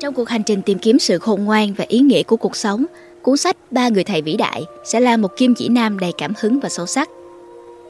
[0.00, 2.86] Trong cuộc hành trình tìm kiếm sự khôn ngoan và ý nghĩa của cuộc sống,
[3.22, 6.32] cuốn sách Ba người thầy vĩ đại sẽ là một kim chỉ nam đầy cảm
[6.40, 7.08] hứng và sâu sắc.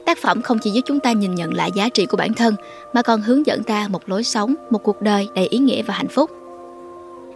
[0.05, 2.55] Tác phẩm không chỉ giúp chúng ta nhìn nhận lại giá trị của bản thân
[2.93, 5.93] mà còn hướng dẫn ta một lối sống, một cuộc đời đầy ý nghĩa và
[5.93, 6.31] hạnh phúc.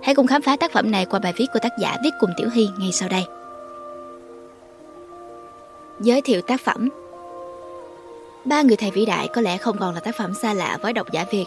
[0.04, 2.30] Hãy cùng khám phá tác phẩm này qua bài viết của tác giả viết cùng
[2.38, 3.24] Tiểu Hy ngay sau đây.
[6.00, 6.90] Giới thiệu tác phẩm
[8.46, 10.94] Ba người thầy vĩ đại có lẽ không còn là tác phẩm xa lạ với
[10.94, 11.46] độc giả Việt.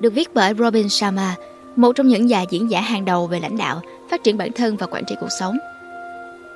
[0.00, 1.36] Được viết bởi Robin Sharma,
[1.76, 3.80] một trong những nhà diễn giả hàng đầu về lãnh đạo,
[4.10, 5.58] phát triển bản thân và quản trị cuộc sống.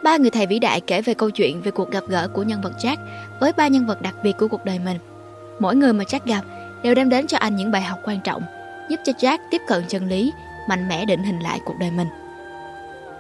[0.04, 2.60] Ba người thầy vĩ đại kể về câu chuyện về cuộc gặp gỡ của nhân
[2.60, 2.96] vật Jack
[3.40, 4.98] với ba nhân vật đặc biệt của cuộc đời mình.
[5.58, 6.42] Mỗi người mà Jack gặp
[6.82, 8.42] đều đem đến cho anh những bài học quan trọng,
[8.88, 10.32] giúp cho Jack tiếp cận chân lý,
[10.68, 12.08] mạnh mẽ định hình lại cuộc đời mình.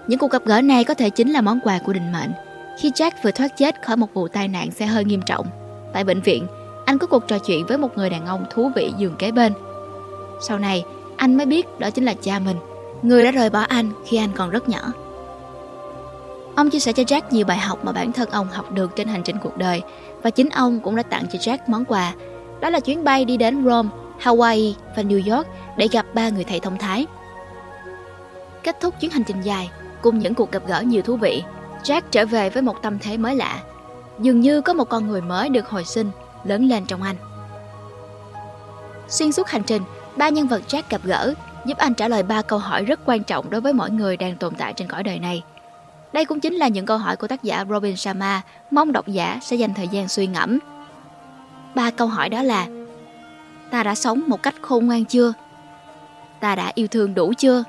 [0.06, 2.30] Những cuộc gặp gỡ này có thể chính là món quà của định mệnh.
[2.78, 5.46] Khi Jack vừa thoát chết khỏi một vụ tai nạn xe hơi nghiêm trọng,
[5.92, 6.46] tại bệnh viện,
[6.84, 9.52] anh có cuộc trò chuyện với một người đàn ông thú vị giường kế bên.
[10.40, 10.84] Sau này,
[11.16, 12.56] anh mới biết đó chính là cha mình,
[13.02, 14.92] người đã rời bỏ anh khi anh còn rất nhỏ.
[16.56, 19.08] Ông chia sẻ cho Jack nhiều bài học mà bản thân ông học được trên
[19.08, 19.82] hành trình cuộc đời
[20.22, 22.12] và chính ông cũng đã tặng cho Jack món quà.
[22.60, 23.88] Đó là chuyến bay đi đến Rome,
[24.22, 25.46] Hawaii và New York
[25.76, 27.06] để gặp ba người thầy thông thái.
[28.62, 29.70] Kết thúc chuyến hành trình dài
[30.02, 31.42] cùng những cuộc gặp gỡ nhiều thú vị,
[31.84, 33.62] Jack trở về với một tâm thế mới lạ.
[34.18, 36.10] Dường như có một con người mới được hồi sinh,
[36.44, 37.16] lớn lên trong anh.
[39.08, 39.82] Xuyên suốt hành trình,
[40.16, 43.22] ba nhân vật Jack gặp gỡ giúp anh trả lời ba câu hỏi rất quan
[43.22, 45.42] trọng đối với mỗi người đang tồn tại trên cõi đời này.
[46.12, 49.38] Đây cũng chính là những câu hỏi của tác giả Robin Sharma mong độc giả
[49.42, 50.58] sẽ dành thời gian suy ngẫm.
[51.74, 52.66] Ba câu hỏi đó là
[53.70, 55.32] Ta đã sống một cách khôn ngoan chưa?
[56.40, 57.64] Ta đã yêu thương đủ chưa?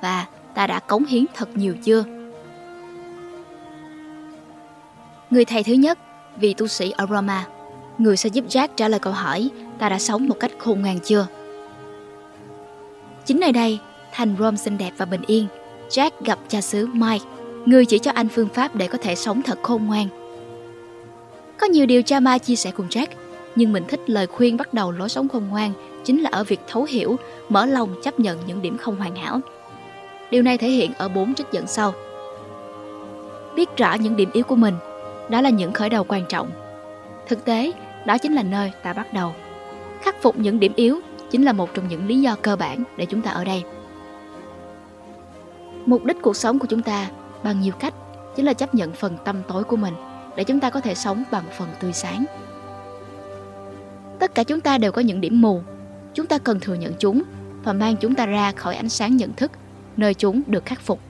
[0.00, 2.04] Và ta đã cống hiến thật nhiều chưa?
[5.30, 5.98] Người thầy thứ nhất,
[6.36, 7.46] vị tu sĩ Aroma,
[7.98, 10.98] người sẽ giúp Jack trả lời câu hỏi ta đã sống một cách khôn ngoan
[11.00, 11.26] chưa?
[13.26, 13.78] Chính nơi đây,
[14.12, 15.46] thành Rome xinh đẹp và bình yên,
[15.88, 17.24] Jack gặp cha xứ Mike,
[17.66, 20.06] người chỉ cho anh phương pháp để có thể sống thật khôn ngoan.
[21.58, 23.06] Có nhiều điều cha ma chia sẻ cùng Jack,
[23.56, 25.72] nhưng mình thích lời khuyên bắt đầu lối sống khôn ngoan
[26.04, 27.16] chính là ở việc thấu hiểu,
[27.48, 29.40] mở lòng chấp nhận những điểm không hoàn hảo.
[30.30, 31.92] Điều này thể hiện ở bốn trích dẫn sau.
[33.56, 34.74] Biết rõ những điểm yếu của mình,
[35.28, 36.50] đó là những khởi đầu quan trọng.
[37.28, 37.72] Thực tế,
[38.06, 39.34] đó chính là nơi ta bắt đầu.
[40.02, 41.00] Khắc phục những điểm yếu
[41.30, 43.62] chính là một trong những lý do cơ bản để chúng ta ở đây.
[45.86, 47.10] Mục đích cuộc sống của chúng ta
[47.44, 47.94] bằng nhiều cách
[48.36, 49.94] chính là chấp nhận phần tâm tối của mình
[50.36, 52.24] để chúng ta có thể sống bằng phần tươi sáng.
[54.18, 55.62] Tất cả chúng ta đều có những điểm mù,
[56.14, 57.22] chúng ta cần thừa nhận chúng
[57.64, 59.52] và mang chúng ta ra khỏi ánh sáng nhận thức,
[59.96, 61.00] nơi chúng được khắc phục.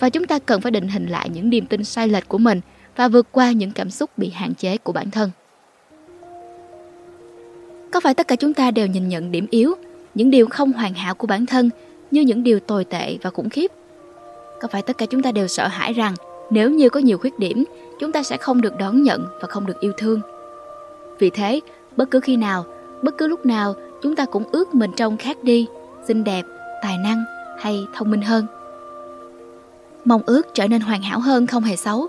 [0.00, 2.60] Và chúng ta cần phải định hình lại những niềm tin sai lệch của mình
[2.96, 5.30] và vượt qua những cảm xúc bị hạn chế của bản thân.
[7.96, 9.74] Có phải tất cả chúng ta đều nhìn nhận điểm yếu,
[10.14, 11.70] những điều không hoàn hảo của bản thân
[12.10, 13.70] như những điều tồi tệ và khủng khiếp?
[14.60, 16.14] Có phải tất cả chúng ta đều sợ hãi rằng
[16.50, 17.64] nếu như có nhiều khuyết điểm,
[18.00, 20.20] chúng ta sẽ không được đón nhận và không được yêu thương?
[21.18, 21.60] Vì thế,
[21.96, 22.64] bất cứ khi nào,
[23.02, 25.66] bất cứ lúc nào, chúng ta cũng ước mình trông khác đi,
[26.08, 26.42] xinh đẹp,
[26.82, 27.24] tài năng
[27.58, 28.46] hay thông minh hơn.
[30.04, 32.06] Mong ước trở nên hoàn hảo hơn không hề xấu.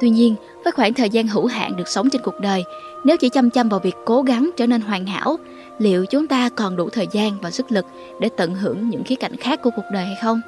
[0.00, 2.64] Tuy nhiên, với khoảng thời gian hữu hạn được sống trên cuộc đời,
[3.06, 5.36] nếu chỉ chăm chăm vào việc cố gắng trở nên hoàn hảo,
[5.78, 7.86] liệu chúng ta còn đủ thời gian và sức lực
[8.20, 10.40] để tận hưởng những khía cạnh khác của cuộc đời hay không?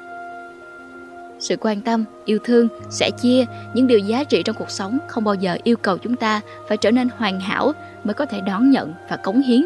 [1.39, 5.23] Sự quan tâm, yêu thương, sẻ chia, những điều giá trị trong cuộc sống không
[5.23, 7.71] bao giờ yêu cầu chúng ta phải trở nên hoàn hảo
[8.03, 9.65] mới có thể đón nhận và cống hiến.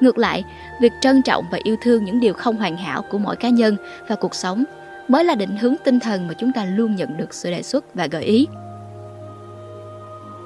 [0.00, 0.44] Ngược lại,
[0.82, 3.76] việc trân trọng và yêu thương những điều không hoàn hảo của mỗi cá nhân
[4.08, 4.64] và cuộc sống
[5.08, 7.94] mới là định hướng tinh thần mà chúng ta luôn nhận được sự đề xuất
[7.94, 8.46] và gợi ý.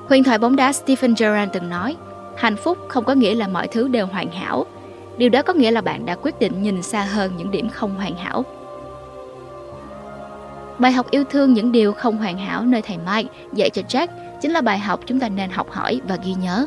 [0.09, 1.97] Huyền thoại bóng đá Stephen Gerrard từng nói,
[2.37, 4.67] hạnh phúc không có nghĩa là mọi thứ đều hoàn hảo.
[5.17, 7.95] Điều đó có nghĩa là bạn đã quyết định nhìn xa hơn những điểm không
[7.95, 8.45] hoàn hảo.
[10.79, 14.09] Bài học yêu thương những điều không hoàn hảo nơi thầy Mike dạy cho Jack
[14.43, 16.67] chính là bài học chúng ta nên học hỏi và ghi nhớ.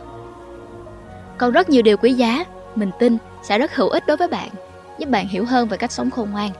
[1.38, 2.44] Còn rất nhiều điều quý giá,
[2.76, 4.50] mình tin sẽ rất hữu ích đối với bạn,
[5.00, 6.52] giúp bạn hiểu hơn về cách sống khôn ngoan.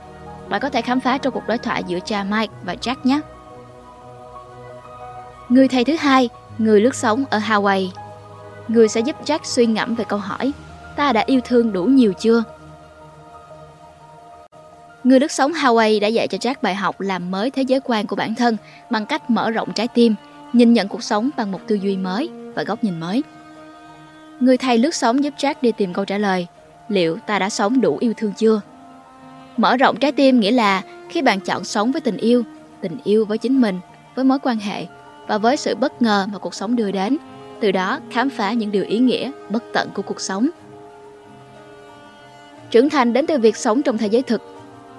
[0.48, 3.20] Bạn có thể khám phá trong cuộc đối thoại giữa cha Mike và Jack nhé.
[5.48, 6.28] Người thầy thứ hai
[6.58, 7.88] Người lướt sóng ở Hawaii
[8.68, 10.52] Người sẽ giúp Jack suy ngẫm về câu hỏi
[10.96, 12.44] Ta đã yêu thương đủ nhiều chưa?
[15.04, 18.06] Người lướt sóng Hawaii đã dạy cho Jack bài học làm mới thế giới quan
[18.06, 18.56] của bản thân
[18.90, 20.14] bằng cách mở rộng trái tim,
[20.52, 23.22] nhìn nhận cuộc sống bằng một tư duy mới và góc nhìn mới.
[24.40, 26.46] Người thầy lướt sóng giúp Jack đi tìm câu trả lời
[26.88, 28.60] liệu ta đã sống đủ yêu thương chưa?
[29.56, 32.42] Mở rộng trái tim nghĩa là khi bạn chọn sống với tình yêu,
[32.80, 33.80] tình yêu với chính mình,
[34.14, 34.86] với mối quan hệ
[35.28, 37.16] và với sự bất ngờ mà cuộc sống đưa đến,
[37.60, 40.48] từ đó khám phá những điều ý nghĩa bất tận của cuộc sống.
[42.70, 44.42] Trưởng thành đến từ việc sống trong thế giới thực.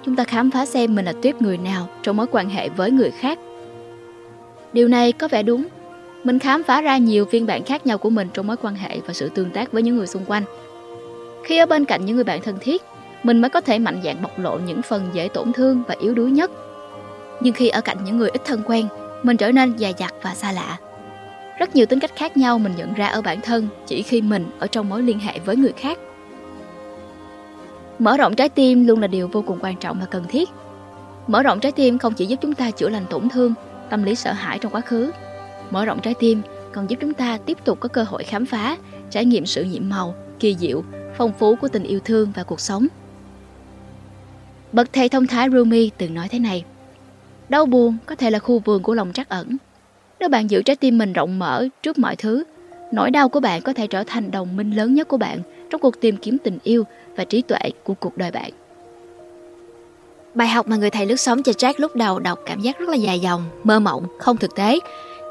[0.04, 2.90] Chúng ta khám phá xem mình là tuyết người nào trong mối quan hệ với
[2.90, 3.38] người khác.
[4.72, 5.66] Điều này có vẻ đúng.
[6.24, 9.00] Mình khám phá ra nhiều phiên bản khác nhau của mình trong mối quan hệ
[9.06, 10.42] và sự tương tác với những người xung quanh.
[11.44, 12.82] Khi ở bên cạnh những người bạn thân thiết,
[13.22, 16.14] mình mới có thể mạnh dạn bộc lộ những phần dễ tổn thương và yếu
[16.14, 16.50] đuối nhất.
[17.40, 18.86] Nhưng khi ở cạnh những người ít thân quen,
[19.22, 20.78] mình trở nên dè dặt và xa lạ.
[21.58, 24.50] Rất nhiều tính cách khác nhau mình nhận ra ở bản thân chỉ khi mình
[24.58, 25.98] ở trong mối liên hệ với người khác.
[27.98, 30.48] Mở rộng trái tim luôn là điều vô cùng quan trọng và cần thiết.
[31.26, 33.54] Mở rộng trái tim không chỉ giúp chúng ta chữa lành tổn thương,
[33.90, 35.10] tâm lý sợ hãi trong quá khứ.
[35.70, 36.42] Mở rộng trái tim
[36.72, 38.76] còn giúp chúng ta tiếp tục có cơ hội khám phá,
[39.10, 40.82] trải nghiệm sự nhiệm màu, kỳ diệu,
[41.16, 42.86] phong phú của tình yêu thương và cuộc sống.
[44.72, 46.64] Bậc thầy thông thái Rumi từng nói thế này.
[47.50, 49.56] Đau buồn có thể là khu vườn của lòng trắc ẩn.
[50.20, 52.44] Nếu bạn giữ trái tim mình rộng mở trước mọi thứ,
[52.92, 55.80] nỗi đau của bạn có thể trở thành đồng minh lớn nhất của bạn trong
[55.80, 56.84] cuộc tìm kiếm tình yêu
[57.16, 58.50] và trí tuệ của cuộc đời bạn.
[60.34, 62.88] Bài học mà người thầy lướt sóng cho Jack lúc đầu đọc cảm giác rất
[62.88, 64.78] là dài dòng, mơ mộng, không thực tế.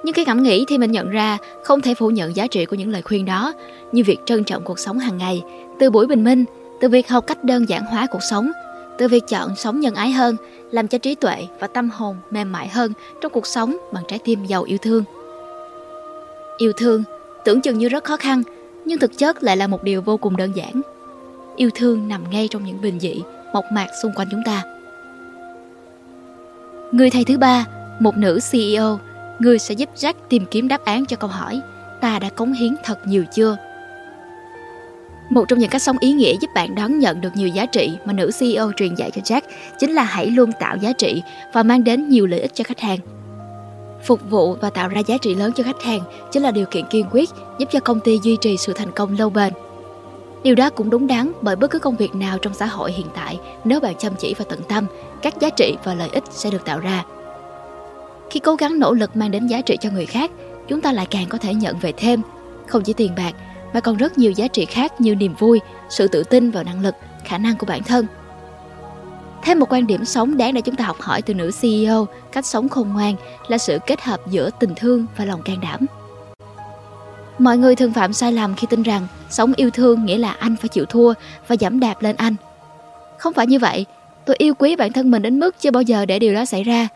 [0.03, 2.75] Nhưng khi ngẫm nghĩ thì mình nhận ra không thể phủ nhận giá trị của
[2.75, 3.53] những lời khuyên đó,
[3.91, 5.41] như việc trân trọng cuộc sống hàng ngày,
[5.79, 6.45] từ buổi bình minh,
[6.81, 8.51] từ việc học cách đơn giản hóa cuộc sống,
[8.99, 10.35] từ việc chọn sống nhân ái hơn,
[10.71, 14.19] làm cho trí tuệ và tâm hồn mềm mại hơn trong cuộc sống bằng trái
[14.19, 15.03] tim giàu yêu thương.
[16.57, 17.03] Yêu thương
[17.45, 18.43] tưởng chừng như rất khó khăn,
[18.85, 20.81] nhưng thực chất lại là một điều vô cùng đơn giản.
[21.55, 23.21] Yêu thương nằm ngay trong những bình dị,
[23.53, 24.63] mộc mạc xung quanh chúng ta.
[26.91, 27.65] Người thầy thứ ba,
[27.99, 28.99] một nữ CEO,
[29.39, 31.61] người sẽ giúp Jack tìm kiếm đáp án cho câu hỏi
[32.01, 33.57] ta đã cống hiến thật nhiều chưa?
[35.29, 37.97] Một trong những cách sống ý nghĩa giúp bạn đón nhận được nhiều giá trị
[38.05, 39.41] mà nữ CEO truyền dạy cho Jack
[39.79, 41.21] chính là hãy luôn tạo giá trị
[41.53, 42.99] và mang đến nhiều lợi ích cho khách hàng.
[44.05, 46.85] Phục vụ và tạo ra giá trị lớn cho khách hàng chính là điều kiện
[46.85, 47.29] kiên quyết
[47.59, 49.53] giúp cho công ty duy trì sự thành công lâu bền.
[50.43, 53.07] Điều đó cũng đúng đắn bởi bất cứ công việc nào trong xã hội hiện
[53.15, 54.85] tại, nếu bạn chăm chỉ và tận tâm,
[55.21, 57.03] các giá trị và lợi ích sẽ được tạo ra.
[58.29, 60.31] Khi cố gắng nỗ lực mang đến giá trị cho người khác,
[60.67, 62.21] chúng ta lại càng có thể nhận về thêm,
[62.67, 63.33] không chỉ tiền bạc
[63.73, 66.81] mà còn rất nhiều giá trị khác như niềm vui, sự tự tin vào năng
[66.81, 66.95] lực,
[67.25, 68.05] khả năng của bản thân.
[69.43, 72.45] Thêm một quan điểm sống đáng để chúng ta học hỏi từ nữ CEO, cách
[72.45, 73.15] sống khôn ngoan
[73.47, 75.85] là sự kết hợp giữa tình thương và lòng can đảm.
[77.39, 80.55] Mọi người thường phạm sai lầm khi tin rằng sống yêu thương nghĩa là anh
[80.55, 81.13] phải chịu thua
[81.47, 82.35] và giảm đạp lên anh.
[83.17, 83.85] Không phải như vậy,
[84.25, 86.63] tôi yêu quý bản thân mình đến mức chưa bao giờ để điều đó xảy
[86.63, 86.87] ra.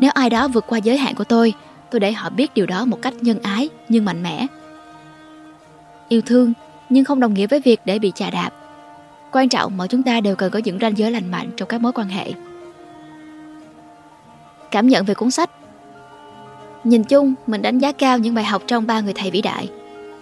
[0.00, 1.52] Nếu ai đó vượt qua giới hạn của tôi,
[1.90, 4.46] tôi để họ biết điều đó một cách nhân ái nhưng mạnh mẽ.
[6.08, 6.52] Yêu thương
[6.88, 8.50] nhưng không đồng nghĩa với việc để bị chà đạp.
[9.32, 11.80] Quan trọng mọi chúng ta đều cần có những ranh giới lành mạnh trong các
[11.80, 12.32] mối quan hệ.
[14.70, 15.50] Cảm nhận về cuốn sách
[16.84, 19.68] Nhìn chung, mình đánh giá cao những bài học trong ba người thầy vĩ đại.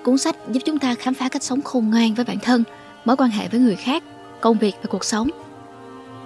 [0.05, 2.65] Cuốn sách giúp chúng ta khám phá cách sống khôn ngoan với bản thân,
[3.05, 4.03] mối quan hệ với người khác,
[4.41, 5.29] công việc và cuộc sống.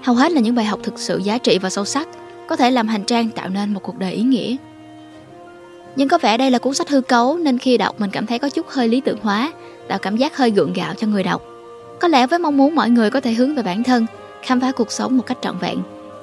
[0.02, 2.08] Hầu hết là những bài học thực sự giá trị và sâu sắc,
[2.48, 4.56] có thể làm hành trang tạo nên một cuộc đời ý nghĩa.
[6.00, 8.38] Nhưng có vẻ đây là cuốn sách hư cấu nên khi đọc mình cảm thấy
[8.38, 9.52] có chút hơi lý tưởng hóa,
[9.88, 11.42] tạo cảm giác hơi gượng gạo cho người đọc.
[12.00, 14.06] Có lẽ với mong muốn mọi người có thể hướng về bản thân,
[14.42, 15.78] khám phá cuộc sống một cách trọn vẹn,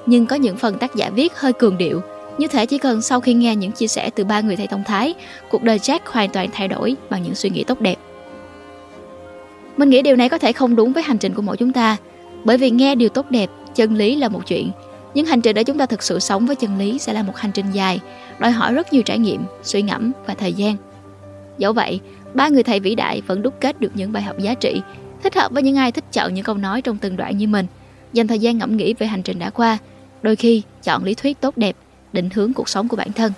[0.06, 2.00] nhưng có những phần tác giả viết hơi cường điệu,
[2.38, 4.84] như thể chỉ cần sau khi nghe những chia sẻ từ ba người thầy thông
[4.84, 5.14] thái,
[5.50, 7.96] cuộc đời Jack hoàn toàn thay đổi bằng những suy nghĩ tốt đẹp.
[9.76, 11.96] Mình nghĩ điều này có thể không đúng với hành trình của mỗi chúng ta,
[12.44, 14.70] bởi vì nghe điều tốt đẹp, chân lý là một chuyện,
[15.18, 17.36] nhưng hành trình để chúng ta thực sự sống với chân lý sẽ là một
[17.36, 18.00] hành trình dài,
[18.38, 20.76] đòi hỏi rất nhiều trải nghiệm, suy ngẫm và thời gian.
[21.58, 22.00] Dẫu vậy,
[22.34, 24.80] ba người thầy vĩ đại vẫn đúc kết được những bài học giá trị,
[25.22, 27.66] thích hợp với những ai thích chọn những câu nói trong từng đoạn như mình,
[28.12, 29.78] dành thời gian ngẫm nghĩ về hành trình đã qua,
[30.22, 31.76] đôi khi chọn lý thuyết tốt đẹp,
[32.12, 33.32] định hướng cuộc sống của bản thân.